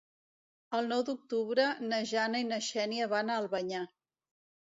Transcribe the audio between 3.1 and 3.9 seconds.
van a Albanyà.